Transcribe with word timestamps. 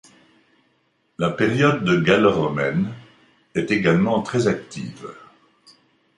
La 1.19 1.29
période 1.29 2.01
gallo-romaine 2.03 2.91
est 3.53 3.69
également 3.69 4.23
très 4.23 4.47
active. 4.47 5.07